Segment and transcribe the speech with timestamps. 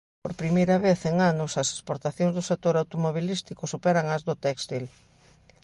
[0.23, 4.85] Por "primeira vez" en anos as exportacións do sector automobilístico superan ás do téxtil.